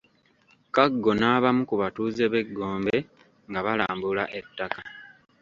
[0.75, 2.97] Kaggo n’abamu ku batuuze b’e Gombe
[3.49, 4.79] nga balambula ettaka.